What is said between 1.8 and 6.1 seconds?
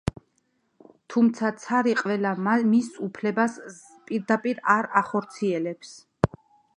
ყველა მის უფლებას პირდაპირ არ ახორციელებს.